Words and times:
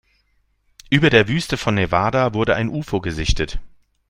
Über 0.89 1.11
der 1.11 1.27
Wüste 1.27 1.57
von 1.57 1.75
Nevada 1.75 2.33
wurde 2.33 2.55
ein 2.55 2.69
Ufo 2.69 3.01
gesichtet. 3.01 3.59